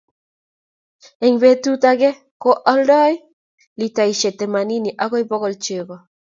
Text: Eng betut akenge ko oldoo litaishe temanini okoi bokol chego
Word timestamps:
Eng 1.25 1.35
betut 1.43 1.83
akenge 1.91 2.09
ko 2.41 2.49
oldoo 2.71 3.11
litaishe 3.79 4.29
temanini 4.39 4.91
okoi 5.05 5.23
bokol 5.29 5.53
chego 5.63 5.95